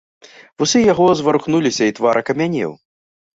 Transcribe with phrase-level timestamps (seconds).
[0.61, 2.71] Вусы яго зварухнуліся і твар акамянеў.